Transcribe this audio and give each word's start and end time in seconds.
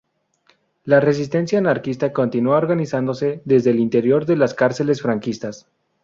La 0.83 0.99
resistencia 0.99 1.59
anarquista 1.59 2.11
continúa 2.11 2.57
organizándose 2.57 3.43
desde 3.45 3.69
el 3.69 3.79
interior 3.79 4.25
de 4.25 4.35
las 4.35 4.55
cárceles 4.55 4.99
franquistas. 4.99 5.67